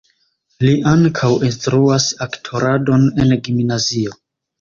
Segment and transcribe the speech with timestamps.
[0.67, 4.17] Li ankaŭ instruas aktoradon en gimnazio.